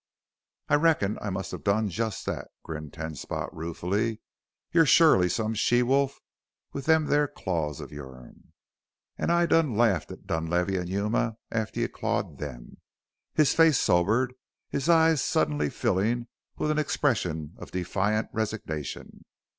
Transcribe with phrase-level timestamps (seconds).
[0.67, 4.19] "I reckon I must have done just that," grinned Ten Spot ruefully.
[4.71, 6.19] "You're shorely some she wolf
[6.73, 8.51] with them there claws of your'n.
[9.19, 12.77] An' I done laffed at Dunlavey an' Yuma after you'd clawed them."
[13.35, 14.33] His face sobered,
[14.71, 16.25] his eyes suddenly filling
[16.57, 19.25] with an expression of defiant resignation.